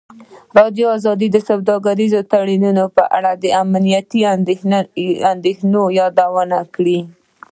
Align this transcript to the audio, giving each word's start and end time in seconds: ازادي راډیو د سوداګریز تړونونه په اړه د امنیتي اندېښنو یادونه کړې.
ازادي 0.67 0.83
راډیو 1.03 1.33
د 1.33 1.37
سوداګریز 1.49 2.13
تړونونه 2.31 2.83
په 2.95 3.03
اړه 3.17 3.31
د 3.43 3.45
امنیتي 3.63 4.21
اندېښنو 5.31 5.81
یادونه 5.99 6.59
کړې. 6.75 6.99